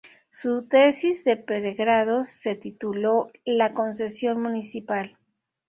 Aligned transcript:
Su 0.31 0.63
tesis 0.63 1.23
de 1.25 1.37
pregrado 1.37 2.23
se 2.23 2.55
tituló 2.55 3.29
"La 3.45 3.75
Concesión 3.75 4.41
municipal". 4.41 5.15